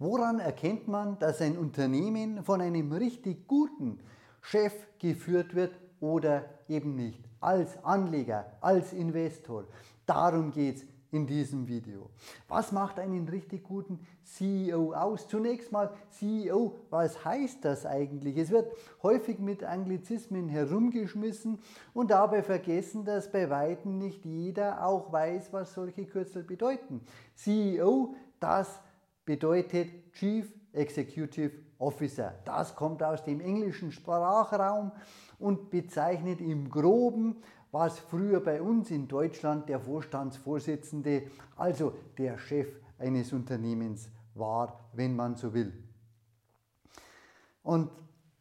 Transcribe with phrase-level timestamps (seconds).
[0.00, 3.98] Woran erkennt man, dass ein Unternehmen von einem richtig guten
[4.40, 7.22] Chef geführt wird oder eben nicht?
[7.38, 9.66] Als Anleger, als Investor.
[10.06, 12.08] Darum geht es in diesem Video.
[12.48, 15.28] Was macht einen richtig guten CEO aus?
[15.28, 18.38] Zunächst mal CEO, was heißt das eigentlich?
[18.38, 18.72] Es wird
[19.02, 21.58] häufig mit Anglizismen herumgeschmissen
[21.92, 27.02] und dabei vergessen, dass bei weitem nicht jeder auch weiß, was solche Kürzel bedeuten.
[27.34, 28.80] CEO, das
[29.30, 32.34] bedeutet Chief Executive Officer.
[32.44, 34.90] Das kommt aus dem englischen Sprachraum
[35.38, 37.36] und bezeichnet im groben,
[37.70, 42.66] was früher bei uns in Deutschland der Vorstandsvorsitzende, also der Chef
[42.98, 45.72] eines Unternehmens war, wenn man so will.
[47.62, 47.88] Und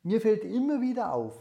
[0.01, 1.37] mir fällt immer wieder auf,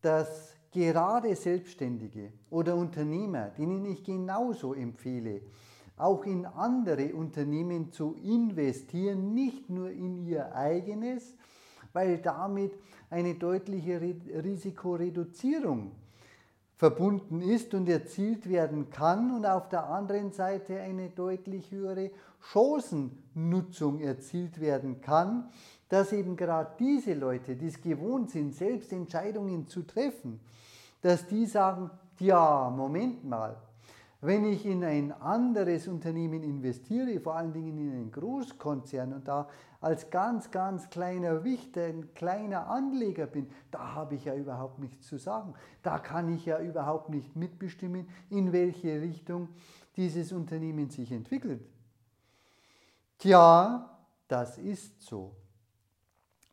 [0.00, 5.42] dass gerade Selbstständige oder Unternehmer, denen ich genauso empfehle,
[6.00, 11.34] auch in andere Unternehmen zu investieren, nicht nur in ihr eigenes,
[11.92, 12.72] weil damit
[13.10, 15.92] eine deutliche Risikoreduzierung
[16.76, 24.00] verbunden ist und erzielt werden kann und auf der anderen Seite eine deutlich höhere Chancennutzung
[24.00, 25.48] erzielt werden kann,
[25.88, 30.40] dass eben gerade diese Leute, die es gewohnt sind, selbst Entscheidungen zu treffen,
[31.02, 33.56] dass die sagen, ja, Moment mal,
[34.20, 39.48] wenn ich in ein anderes Unternehmen investiere, vor allen Dingen in einen Großkonzern und da
[39.80, 45.06] als ganz, ganz kleiner Wichter, ein kleiner Anleger bin, da habe ich ja überhaupt nichts
[45.06, 45.54] zu sagen.
[45.82, 49.50] Da kann ich ja überhaupt nicht mitbestimmen, in welche Richtung
[49.96, 51.64] dieses Unternehmen sich entwickelt.
[53.18, 55.36] Tja, das ist so.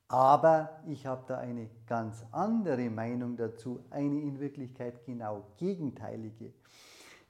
[0.08, 6.54] Aber ich habe da eine ganz andere Meinung dazu, eine in Wirklichkeit genau gegenteilige.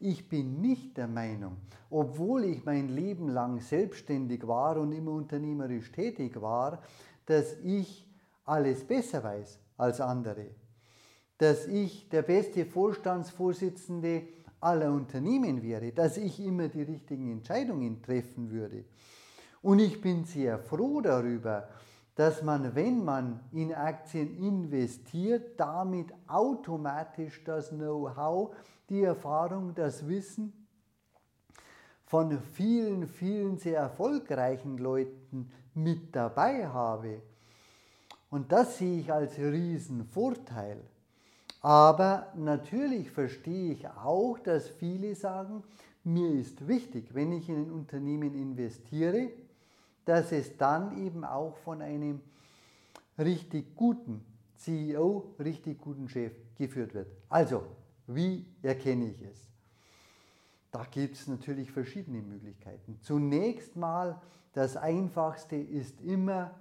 [0.07, 1.57] Ich bin nicht der Meinung,
[1.89, 6.83] obwohl ich mein Leben lang selbstständig war und immer unternehmerisch tätig war,
[7.25, 8.07] dass ich
[8.45, 10.45] alles besser weiß als andere.
[11.39, 14.27] Dass ich der beste Vorstandsvorsitzende
[14.59, 18.85] aller Unternehmen wäre, dass ich immer die richtigen Entscheidungen treffen würde.
[19.63, 21.67] Und ich bin sehr froh darüber,
[22.13, 28.55] dass man, wenn man in Aktien investiert, damit automatisch das Know-how
[28.89, 30.53] die Erfahrung, das Wissen
[32.05, 37.21] von vielen, vielen sehr erfolgreichen Leuten mit dabei habe.
[38.29, 40.81] Und das sehe ich als Riesenvorteil.
[41.61, 45.63] Aber natürlich verstehe ich auch, dass viele sagen,
[46.03, 49.31] mir ist wichtig, wenn ich in ein Unternehmen investiere,
[50.05, 52.21] dass es dann eben auch von einem
[53.17, 54.23] richtig guten
[54.57, 57.07] CEO, richtig guten Chef geführt wird.
[57.29, 57.63] Also
[58.07, 59.47] wie erkenne ich es?
[60.71, 62.99] Da gibt es natürlich verschiedene Möglichkeiten.
[63.01, 64.21] Zunächst mal,
[64.53, 66.51] das Einfachste ist immer,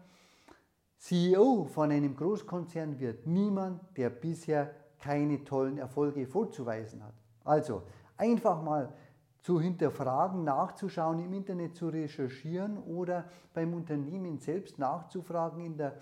[0.99, 7.15] CEO von einem Großkonzern wird niemand, der bisher keine tollen Erfolge vorzuweisen hat.
[7.45, 7.83] Also
[8.17, 8.95] einfach mal
[9.43, 16.01] zu hinterfragen, nachzuschauen, im Internet zu recherchieren oder beim Unternehmen selbst nachzufragen in der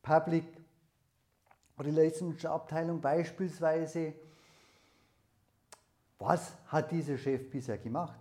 [0.00, 0.44] Public
[1.78, 4.14] Relations Abteilung beispielsweise,
[6.24, 8.18] was hat dieser Chef bisher gemacht?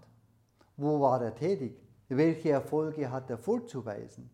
[0.77, 1.79] Wo war er tätig?
[2.09, 4.29] Welche Erfolge hat er vorzuweisen?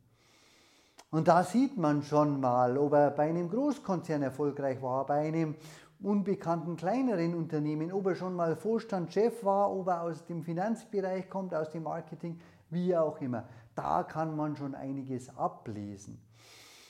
[1.12, 5.56] Und da sieht man schon mal, ob er bei einem Großkonzern erfolgreich war, bei einem
[6.02, 11.54] unbekannten kleineren Unternehmen, ob er schon mal Vorstandschef war, ob er aus dem Finanzbereich kommt,
[11.54, 13.46] aus dem Marketing, wie auch immer.
[13.76, 16.22] Da kann man schon einiges ablesen.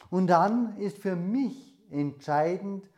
[0.09, 2.89] Und dann ist für mich entscheidend,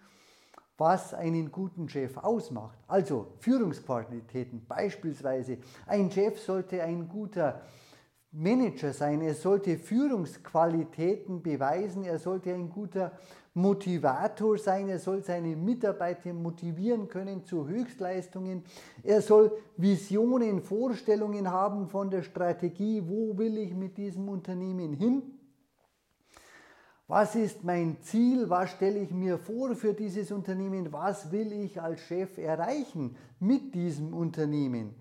[0.82, 2.80] was einen guten Chef ausmacht.
[2.88, 5.60] Also Führungsqualitäten beispielsweise.
[5.86, 7.62] Ein Chef sollte ein guter
[8.32, 13.12] Manager sein, er sollte Führungsqualitäten beweisen, er sollte ein guter
[13.54, 18.64] Motivator sein, er soll seine Mitarbeiter motivieren können zu Höchstleistungen,
[19.04, 25.22] er soll Visionen, Vorstellungen haben von der Strategie, wo will ich mit diesem Unternehmen hin
[27.12, 28.50] was ist mein Ziel?
[28.50, 30.94] Was stelle ich mir vor für dieses Unternehmen?
[30.94, 34.96] Was will ich als Chef erreichen mit diesem Unternehmen?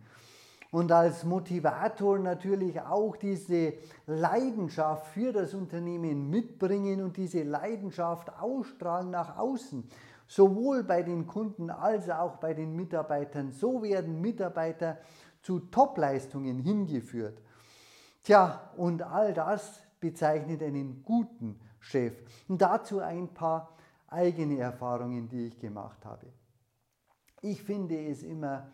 [0.72, 3.74] Und als Motivator natürlich auch diese
[4.08, 9.84] Leidenschaft für das Unternehmen mitbringen und diese Leidenschaft ausstrahlen nach außen.
[10.26, 13.52] Sowohl bei den Kunden als auch bei den Mitarbeitern.
[13.52, 14.98] So werden Mitarbeiter
[15.42, 17.40] zu Topleistungen hingeführt.
[18.24, 22.14] Tja, und all das bezeichnet einen guten Chef.
[22.48, 26.26] Und dazu ein paar eigene Erfahrungen, die ich gemacht habe.
[27.42, 28.72] Ich finde es immer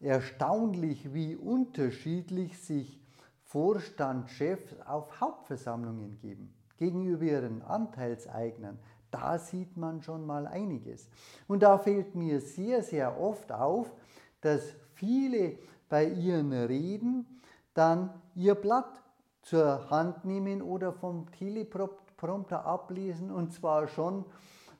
[0.00, 3.00] erstaunlich, wie unterschiedlich sich
[3.44, 8.78] Vorstandschefs auf Hauptversammlungen geben, gegenüber ihren Anteilseignern.
[9.10, 11.08] Da sieht man schon mal einiges.
[11.46, 13.92] Und da fällt mir sehr, sehr oft auf,
[14.40, 15.58] dass viele
[15.88, 17.24] bei ihren Reden
[17.72, 19.02] dann ihr Blatt
[19.42, 24.24] zur Hand nehmen oder vom Teleprompter ablesen und zwar schon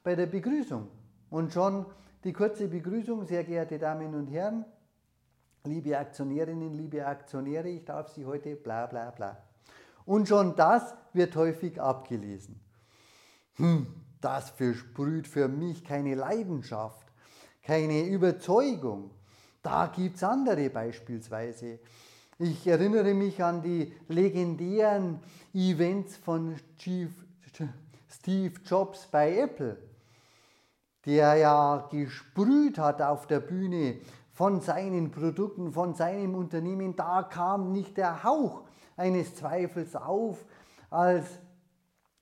[0.03, 0.89] bei der Begrüßung.
[1.31, 1.87] Und schon
[2.25, 4.65] die kurze Begrüßung, sehr geehrte Damen und Herren,
[5.65, 9.37] liebe Aktionärinnen, liebe Aktionäre, ich darf Sie heute bla bla bla.
[10.05, 12.61] Und schon das wird häufig abgelesen.
[13.57, 13.87] Hm,
[14.21, 17.07] das versprüht für mich keine Leidenschaft,
[17.63, 19.11] keine Überzeugung.
[19.63, 21.81] Da gibt es andere beispielsweise.
[22.39, 25.21] Ich erinnere mich an die legendären
[25.55, 26.55] Events von
[28.09, 29.77] Steve Jobs bei Apple,
[31.05, 33.99] der ja gesprüht hat auf der Bühne
[34.33, 36.95] von seinen Produkten, von seinem Unternehmen.
[36.97, 38.63] Da kam nicht der Hauch
[38.97, 40.45] eines Zweifels auf,
[40.91, 41.27] als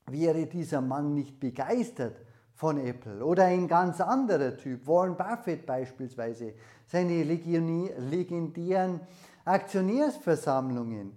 [0.06, 2.16] wäre dieser Mann nicht begeistert
[2.54, 3.24] von Apple.
[3.24, 6.54] Oder ein ganz anderer Typ, Warren Buffett beispielsweise,
[6.86, 9.00] seine legendären
[9.44, 11.16] Aktionärsversammlungen.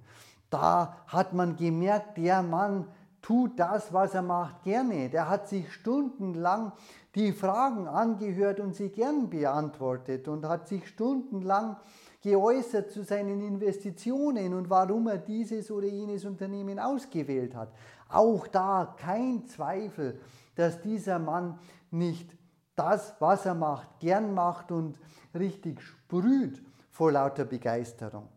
[0.50, 2.88] Da hat man gemerkt, der Mann
[3.28, 5.10] tut das, was er macht, gerne.
[5.10, 6.72] Der hat sich stundenlang
[7.14, 11.76] die Fragen angehört und sie gern beantwortet und hat sich stundenlang
[12.22, 17.74] geäußert zu seinen Investitionen und warum er dieses oder jenes Unternehmen ausgewählt hat.
[18.08, 20.22] Auch da kein Zweifel,
[20.56, 21.60] dass dieser Mann
[21.92, 22.34] nicht
[22.78, 24.98] das, was er macht, gern macht und
[25.38, 28.30] richtig sprüht vor lauter Begeisterung.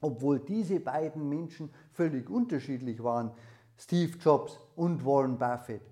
[0.00, 3.32] Obwohl diese beiden Menschen völlig unterschiedlich waren,
[3.78, 5.82] Steve Jobs und Warren Buffett.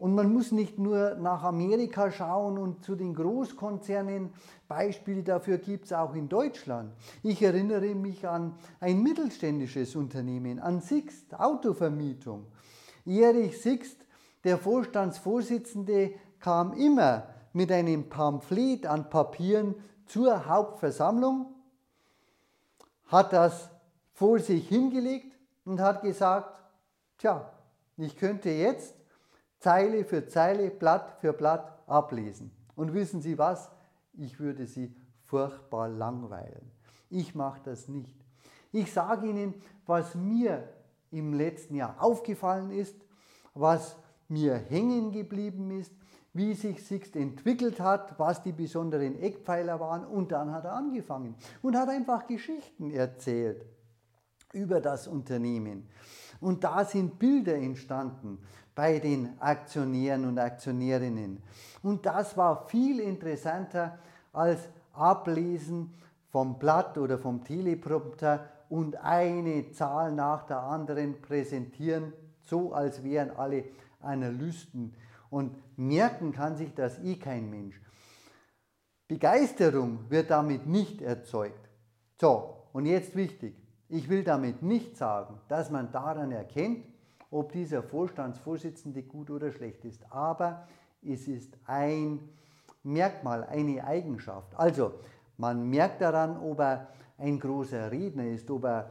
[0.00, 4.32] Und man muss nicht nur nach Amerika schauen und zu den Großkonzernen.
[4.66, 6.94] Beispiele dafür gibt es auch in Deutschland.
[7.22, 12.46] Ich erinnere mich an ein mittelständisches Unternehmen, an Sixt Autovermietung.
[13.04, 13.98] Erich Sixt,
[14.44, 19.74] der Vorstandsvorsitzende, kam immer mit einem Pamphlet an Papieren
[20.06, 21.46] zur Hauptversammlung,
[23.08, 23.68] hat das
[24.14, 26.59] vor sich hingelegt und hat gesagt,
[27.20, 27.52] tja,
[27.96, 28.94] ich könnte jetzt
[29.58, 32.50] Zeile für Zeile, Blatt für Blatt ablesen.
[32.74, 33.70] Und wissen Sie was?
[34.14, 34.94] Ich würde Sie
[35.24, 36.70] furchtbar langweilen.
[37.10, 38.16] Ich mache das nicht.
[38.72, 39.54] Ich sage Ihnen,
[39.86, 40.68] was mir
[41.10, 42.96] im letzten Jahr aufgefallen ist,
[43.52, 43.96] was
[44.28, 45.92] mir hängen geblieben ist,
[46.32, 51.34] wie sich Sixt entwickelt hat, was die besonderen Eckpfeiler waren und dann hat er angefangen
[51.60, 53.66] und hat einfach Geschichten erzählt
[54.52, 55.88] über das Unternehmen.
[56.40, 58.38] Und da sind Bilder entstanden
[58.74, 61.42] bei den Aktionären und Aktionärinnen.
[61.82, 63.98] Und das war viel interessanter
[64.32, 64.60] als
[64.92, 65.92] Ablesen
[66.30, 72.12] vom Blatt oder vom Teleprompter und eine Zahl nach der anderen präsentieren,
[72.42, 73.64] so als wären alle
[74.00, 74.94] Analysten
[75.28, 77.80] und merken kann sich das eh kein Mensch.
[79.08, 81.68] Begeisterung wird damit nicht erzeugt.
[82.20, 83.56] So, und jetzt wichtig,
[83.90, 86.84] ich will damit nicht sagen, dass man daran erkennt,
[87.30, 90.66] ob dieser Vorstandsvorsitzende gut oder schlecht ist, aber
[91.02, 92.20] es ist ein
[92.82, 94.58] Merkmal, eine Eigenschaft.
[94.58, 94.94] Also,
[95.36, 96.88] man merkt daran, ob er
[97.18, 98.90] ein großer Redner ist, ob er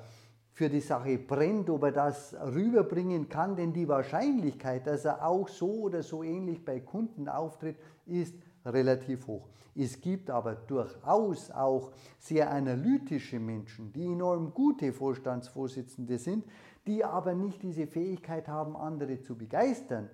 [0.52, 5.48] für die Sache brennt, ob er das rüberbringen kann, denn die Wahrscheinlichkeit, dass er auch
[5.48, 8.36] so oder so ähnlich bei Kunden auftritt, ist
[8.66, 9.50] relativ hoch.
[9.76, 16.46] Es gibt aber durchaus auch sehr analytische Menschen, die enorm gute Vorstandsvorsitzende sind,
[16.86, 20.10] die aber nicht diese Fähigkeit haben, andere zu begeistern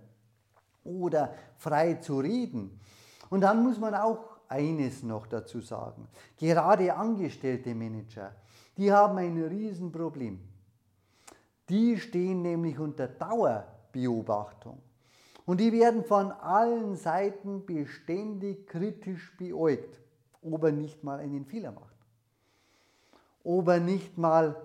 [0.84, 2.80] oder frei zu reden.
[3.30, 6.08] Und dann muss man auch eines noch dazu sagen.
[6.38, 8.36] Gerade angestellte Manager,
[8.78, 10.40] die haben ein Riesenproblem.
[11.70, 14.80] Die stehen nämlich unter Dauerbeobachtung.
[15.46, 20.02] Und die werden von allen Seiten beständig kritisch beäugt,
[20.42, 21.96] ob er nicht mal einen Fehler macht.
[23.44, 24.56] Ob er nicht mal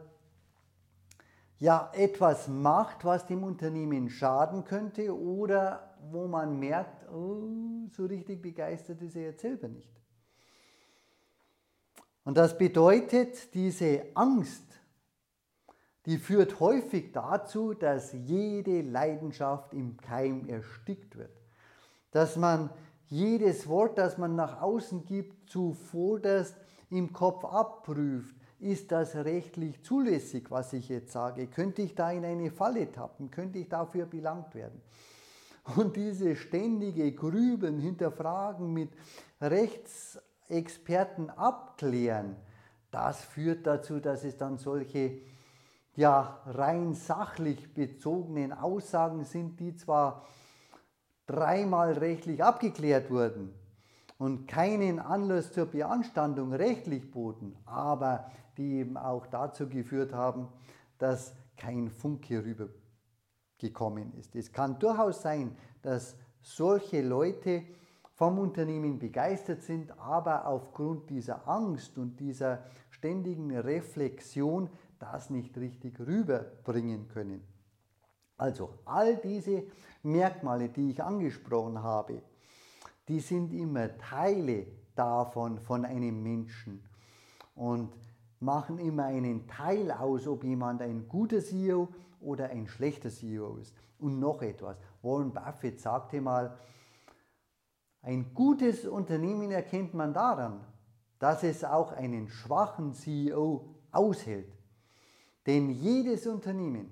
[1.59, 8.41] ja, etwas macht, was dem Unternehmen schaden könnte oder wo man merkt, oh, so richtig
[8.41, 9.93] begeistert ist er jetzt selber nicht.
[12.25, 14.80] Und das bedeutet, diese Angst,
[16.07, 21.37] die führt häufig dazu, dass jede Leidenschaft im Keim erstickt wird.
[22.11, 22.71] Dass man
[23.07, 26.57] jedes Wort, das man nach außen gibt, zuvorderst
[26.91, 28.35] im Kopf abprüft.
[28.59, 31.47] Ist das rechtlich zulässig, was ich jetzt sage?
[31.47, 33.31] Könnte ich da in eine Falle tappen?
[33.31, 34.81] Könnte ich dafür belangt werden?
[35.77, 38.91] Und diese ständige Grübeln, Hinterfragen mit
[39.41, 42.37] Rechts Experten abklären,
[42.91, 45.21] das führt dazu, dass es dann solche
[46.01, 50.25] ja rein sachlich bezogenen Aussagen sind, die zwar
[51.27, 53.53] dreimal rechtlich abgeklärt wurden
[54.17, 60.49] und keinen Anlass zur Beanstandung rechtlich boten, aber die eben auch dazu geführt haben,
[60.97, 64.35] dass kein Funke rübergekommen ist.
[64.35, 67.63] Es kann durchaus sein, dass solche Leute
[68.15, 75.99] vom Unternehmen begeistert sind, aber aufgrund dieser Angst und dieser ständigen Reflexion das nicht richtig
[75.99, 77.43] rüberbringen können.
[78.37, 79.65] Also all diese
[80.03, 82.23] Merkmale, die ich angesprochen habe,
[83.09, 86.85] die sind immer Teile davon von einem Menschen
[87.55, 87.93] und
[88.39, 91.89] machen immer einen Teil aus, ob jemand ein guter CEO
[92.21, 93.75] oder ein schlechter CEO ist.
[93.99, 94.77] Und noch etwas.
[95.03, 96.57] Warren Buffett sagte mal,
[98.03, 100.65] ein gutes Unternehmen erkennt man daran,
[101.19, 104.60] dass es auch einen schwachen CEO aushält.
[105.47, 106.91] Denn jedes Unternehmen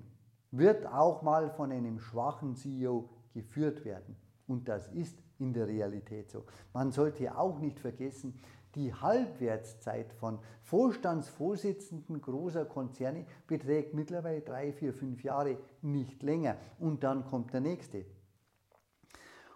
[0.51, 4.15] wird auch mal von einem schwachen CEO geführt werden.
[4.47, 6.45] Und das ist in der Realität so.
[6.73, 8.39] Man sollte auch nicht vergessen,
[8.75, 16.57] die Halbwertszeit von Vorstandsvorsitzenden großer Konzerne beträgt mittlerweile drei, vier, fünf Jahre, nicht länger.
[16.79, 18.05] Und dann kommt der nächste.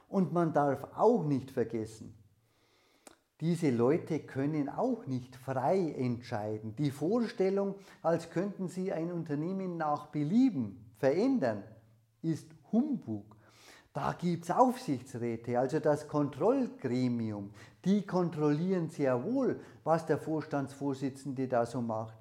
[0.07, 2.15] Und man darf auch nicht vergessen,
[3.43, 6.77] diese Leute können auch nicht frei entscheiden.
[6.77, 11.61] Die Vorstellung, als könnten sie ein Unternehmen nach Belieben verändern,
[12.21, 13.35] ist Humbug.
[13.91, 17.51] Da gibt es Aufsichtsräte, also das Kontrollgremium.
[17.83, 22.17] Die kontrollieren sehr wohl, was der Vorstandsvorsitzende da so macht.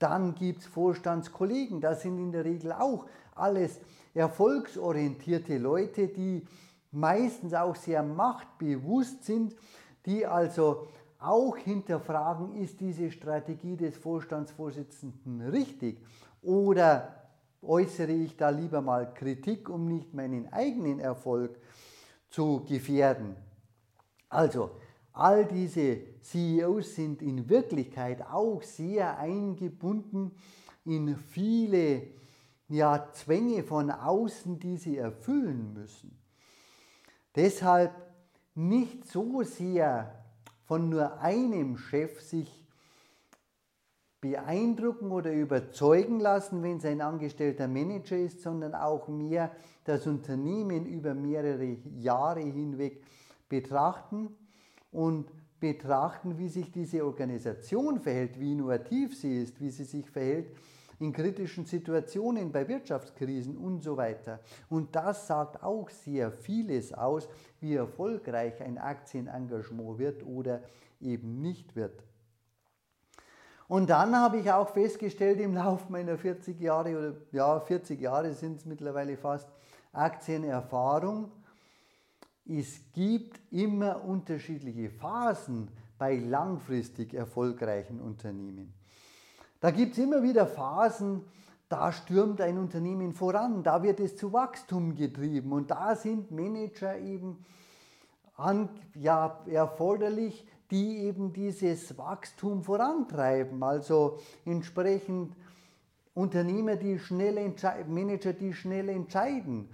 [0.00, 3.80] Dann gibt es Vorstandskollegen, das sind in der Regel auch alles
[4.12, 6.42] erfolgsorientierte Leute, die
[6.90, 9.54] meistens auch sehr machtbewusst sind
[10.06, 15.98] die also auch hinterfragen, ist diese Strategie des Vorstandsvorsitzenden richtig
[16.42, 17.24] oder
[17.62, 21.58] äußere ich da lieber mal Kritik, um nicht meinen eigenen Erfolg
[22.28, 23.36] zu gefährden.
[24.28, 24.70] Also,
[25.12, 30.32] all diese CEOs sind in Wirklichkeit auch sehr eingebunden
[30.84, 32.02] in viele
[32.68, 36.18] ja, Zwänge von außen, die sie erfüllen müssen.
[37.36, 37.92] Deshalb
[38.54, 40.14] nicht so sehr
[40.64, 42.64] von nur einem Chef sich
[44.20, 49.50] beeindrucken oder überzeugen lassen, wenn es ein angestellter Manager ist, sondern auch mehr
[49.84, 53.02] das Unternehmen über mehrere Jahre hinweg
[53.50, 54.34] betrachten
[54.90, 55.30] und
[55.60, 60.46] betrachten, wie sich diese Organisation verhält, wie innovativ sie ist, wie sie sich verhält
[61.04, 64.40] in kritischen Situationen, bei Wirtschaftskrisen und so weiter.
[64.68, 67.28] Und das sagt auch sehr vieles aus,
[67.60, 70.62] wie erfolgreich ein Aktienengagement wird oder
[71.00, 72.02] eben nicht wird.
[73.68, 78.32] Und dann habe ich auch festgestellt im Laufe meiner 40 Jahre oder ja, 40 Jahre
[78.34, 79.48] sind es mittlerweile fast
[79.92, 81.30] Aktienerfahrung,
[82.46, 88.74] es gibt immer unterschiedliche Phasen bei langfristig erfolgreichen Unternehmen.
[89.64, 91.22] Da gibt es immer wieder Phasen,
[91.70, 96.98] da stürmt ein Unternehmen voran, da wird es zu Wachstum getrieben und da sind Manager
[96.98, 97.42] eben
[98.36, 103.62] an, ja, erforderlich, die eben dieses Wachstum vorantreiben.
[103.62, 105.34] Also entsprechend
[106.12, 107.54] Unternehmer, die schnell
[107.88, 109.70] Manager, die schnell entscheiden,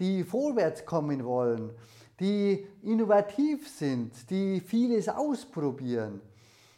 [0.00, 1.70] die vorwärts kommen wollen,
[2.18, 6.22] die innovativ sind, die vieles ausprobieren.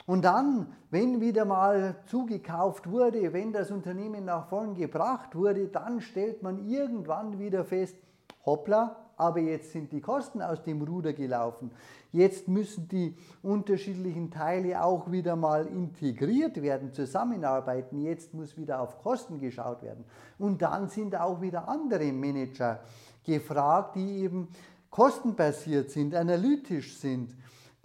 [0.07, 6.01] Und dann, wenn wieder mal zugekauft wurde, wenn das Unternehmen nach vorn gebracht wurde, dann
[6.01, 7.97] stellt man irgendwann wieder fest,
[8.45, 11.73] hoppla, aber jetzt sind die Kosten aus dem Ruder gelaufen.
[12.13, 18.01] Jetzt müssen die unterschiedlichen Teile auch wieder mal integriert werden, zusammenarbeiten.
[18.01, 20.05] Jetzt muss wieder auf Kosten geschaut werden.
[20.39, 22.81] Und dann sind auch wieder andere Manager
[23.25, 24.49] gefragt, die eben
[24.91, 27.35] kostenbasiert sind, analytisch sind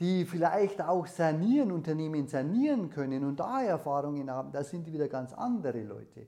[0.02, 5.32] die vielleicht auch sanieren, Unternehmen sanieren können und da Erfahrungen haben, das sind wieder ganz
[5.32, 6.26] andere Leute.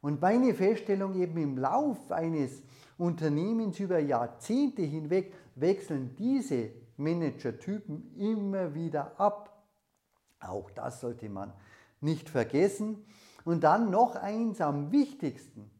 [0.00, 2.64] Und meine Feststellung eben im Lauf eines
[2.98, 9.64] Unternehmens über Jahrzehnte hinweg wechseln diese Managertypen immer wieder ab.
[10.40, 11.52] Auch das sollte man
[12.00, 13.04] nicht vergessen.
[13.44, 15.70] Und dann noch eins am wichtigsten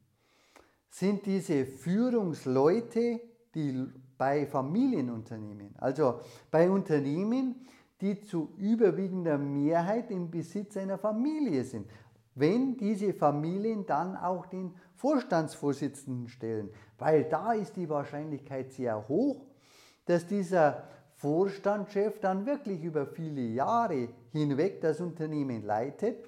[0.91, 3.21] sind diese Führungsleute,
[3.55, 3.87] die
[4.21, 7.67] bei Familienunternehmen, also bei Unternehmen,
[8.03, 11.89] die zu überwiegender Mehrheit im Besitz einer Familie sind.
[12.35, 19.47] Wenn diese Familien dann auch den Vorstandsvorsitzenden stellen, weil da ist die Wahrscheinlichkeit sehr hoch,
[20.05, 20.85] dass dieser
[21.15, 26.19] Vorstandschef dann wirklich über viele Jahre hinweg das Unternehmen leitet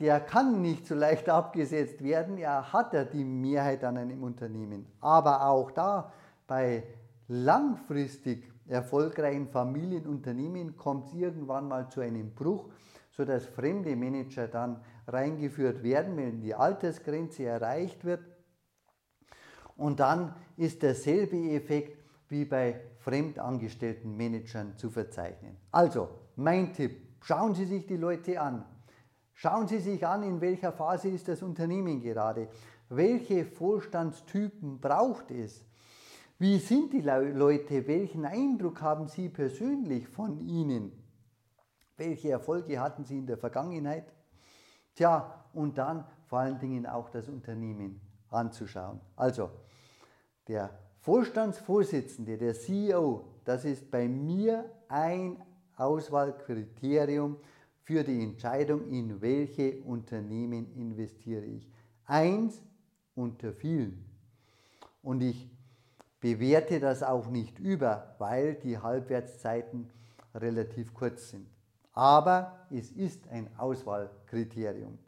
[0.00, 2.36] der kann nicht so leicht abgesetzt werden.
[2.36, 4.86] Er hat ja die Mehrheit an einem Unternehmen.
[5.00, 6.12] Aber auch da
[6.46, 6.84] bei
[7.28, 12.70] langfristig erfolgreichen Familienunternehmen kommt es irgendwann mal zu einem Bruch,
[13.10, 18.24] sodass fremde Manager dann reingeführt werden, wenn die Altersgrenze erreicht wird.
[19.76, 25.56] Und dann ist derselbe Effekt wie bei fremdangestellten Managern zu verzeichnen.
[25.70, 28.64] Also, mein Tipp, schauen Sie sich die Leute an.
[29.34, 32.48] Schauen Sie sich an, in welcher Phase ist das Unternehmen gerade.
[32.88, 35.64] Welche Vorstandstypen braucht es?
[36.38, 37.86] Wie sind die Leute?
[37.86, 40.92] Welchen Eindruck haben Sie persönlich von ihnen?
[41.96, 44.12] Welche Erfolge hatten Sie in der Vergangenheit?
[44.94, 48.00] Tja, und dann vor allen Dingen auch das Unternehmen
[48.30, 49.00] anzuschauen.
[49.14, 49.50] Also,
[50.48, 55.40] der Vorstandsvorsitzende, der CEO, das ist bei mir ein
[55.76, 57.36] Auswahlkriterium
[57.82, 61.70] für die Entscheidung, in welche Unternehmen investiere ich.
[62.06, 62.60] Eins
[63.14, 64.04] unter vielen.
[65.02, 65.53] Und ich
[66.24, 69.90] bewerte das auch nicht über, weil die Halbwertszeiten
[70.34, 71.46] relativ kurz sind.
[71.92, 74.98] Aber es ist ein Auswahlkriterium.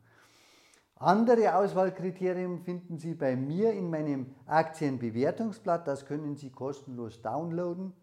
[0.96, 5.88] Andere Auswahlkriterien finden Sie bei mir in meinem Aktienbewertungsblatt.
[5.88, 7.94] Das können Sie kostenlos downloaden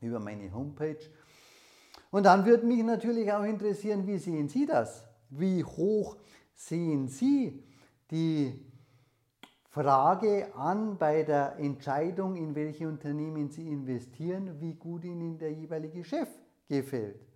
[0.00, 1.10] über meine Homepage.
[2.10, 5.06] Und dann würde mich natürlich auch interessieren, wie sehen Sie das?
[5.28, 6.16] Wie hoch
[6.54, 7.62] sehen Sie
[8.10, 8.71] die
[9.72, 16.04] Frage an bei der Entscheidung, in welche Unternehmen Sie investieren, wie gut Ihnen der jeweilige
[16.04, 16.28] Chef
[16.68, 17.26] gefällt.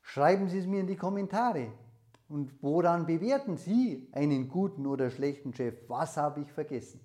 [0.00, 1.72] Schreiben Sie es mir in die Kommentare.
[2.28, 5.74] Und woran bewerten Sie einen guten oder schlechten Chef?
[5.88, 7.00] Was habe ich vergessen?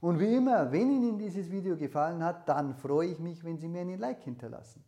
[0.00, 3.66] Und wie immer, wenn Ihnen dieses Video gefallen hat, dann freue ich mich, wenn Sie
[3.66, 4.84] mir einen Like hinterlassen.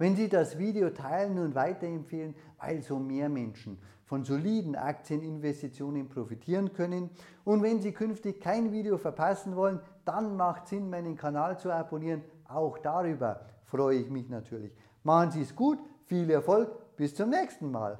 [0.00, 3.76] Wenn Sie das Video teilen und weiterempfehlen, weil so mehr Menschen
[4.06, 7.10] von soliden Aktieninvestitionen profitieren können.
[7.44, 12.24] Und wenn Sie künftig kein Video verpassen wollen, dann macht Sinn, meinen Kanal zu abonnieren.
[12.48, 14.72] Auch darüber freue ich mich natürlich.
[15.02, 17.98] Machen Sie es gut, viel Erfolg, bis zum nächsten Mal.